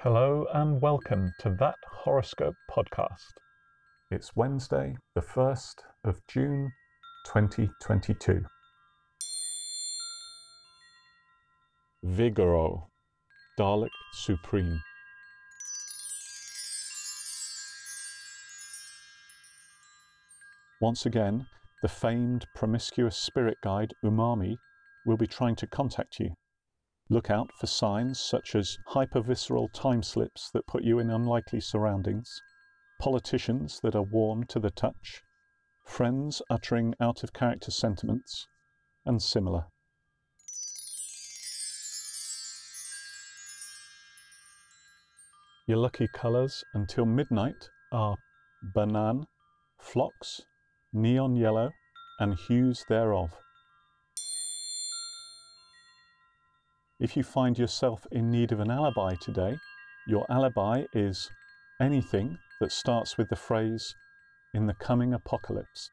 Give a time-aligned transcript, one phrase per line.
[0.00, 3.32] Hello and welcome to that horoscope podcast.
[4.10, 6.70] It's Wednesday, the 1st of June
[7.24, 8.44] 2022.
[12.04, 12.82] Vigoro,
[13.58, 14.82] Dalek Supreme.
[20.78, 21.46] Once again,
[21.80, 24.56] the famed promiscuous spirit guide Umami
[25.06, 26.34] will be trying to contact you.
[27.08, 32.42] Look out for signs such as hypervisceral time slips that put you in unlikely surroundings,
[32.98, 35.22] politicians that are warm to the touch,
[35.84, 38.48] friends uttering out of character sentiments,
[39.04, 39.66] and similar.
[45.68, 48.16] Your lucky colours until midnight are
[48.74, 49.26] banan,
[49.78, 50.42] phlox,
[50.92, 51.70] neon yellow,
[52.18, 53.30] and hues thereof.
[56.98, 59.58] If you find yourself in need of an alibi today,
[60.06, 61.30] your alibi is
[61.78, 63.94] anything that starts with the phrase,
[64.54, 65.90] in the coming apocalypse.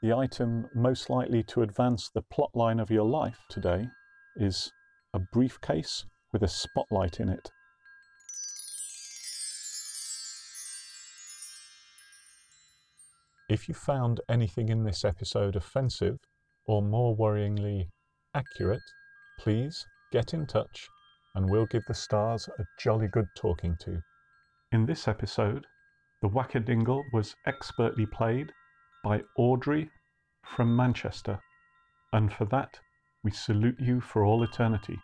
[0.00, 3.88] The item most likely to advance the plotline of your life today
[4.36, 4.70] is
[5.12, 7.50] a briefcase with a spotlight in it.
[13.48, 16.20] If you found anything in this episode offensive,
[16.68, 17.88] or more worryingly,
[18.34, 18.82] accurate,
[19.40, 20.86] please get in touch
[21.34, 24.00] and we'll give the stars a jolly good talking to.
[24.70, 25.66] In this episode,
[26.20, 28.52] the Wackadingle was expertly played
[29.02, 29.88] by Audrey
[30.44, 31.38] from Manchester,
[32.12, 32.78] and for that
[33.24, 34.98] we salute you for all eternity.